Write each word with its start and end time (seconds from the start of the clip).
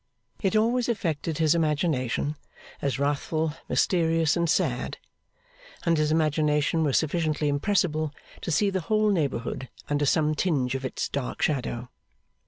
It 0.41 0.55
always 0.55 0.89
affected 0.89 1.37
his 1.37 1.53
imagination 1.53 2.35
as 2.81 2.97
wrathful, 2.97 3.53
mysterious, 3.69 4.35
and 4.35 4.49
sad; 4.49 4.97
and 5.85 5.95
his 5.95 6.11
imagination 6.11 6.83
was 6.83 6.97
sufficiently 6.97 7.47
impressible 7.47 8.11
to 8.41 8.49
see 8.49 8.71
the 8.71 8.81
whole 8.81 9.11
neighbourhood 9.11 9.69
under 9.91 10.07
some 10.07 10.33
tinge 10.33 10.73
of 10.73 10.83
its 10.83 11.07
dark 11.07 11.43
shadow. 11.43 11.87